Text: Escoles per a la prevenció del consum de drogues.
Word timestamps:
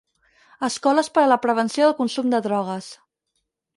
Escoles 0.67 1.11
per 1.17 1.21
a 1.25 1.29
la 1.31 1.37
prevenció 1.45 1.85
del 1.91 1.95
consum 2.03 2.33
de 2.35 2.41
drogues. 2.47 2.89